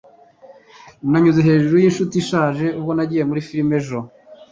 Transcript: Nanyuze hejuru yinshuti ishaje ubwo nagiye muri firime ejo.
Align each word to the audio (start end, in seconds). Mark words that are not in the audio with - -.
Nanyuze 1.09 1.39
hejuru 1.47 1.75
yinshuti 1.83 2.15
ishaje 2.21 2.65
ubwo 2.79 2.91
nagiye 2.97 3.23
muri 3.29 3.45
firime 3.47 3.73
ejo. 3.79 3.99